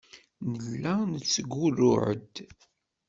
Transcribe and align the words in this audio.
Nella 0.51 0.93
nettgurruɛ-d. 1.11 2.33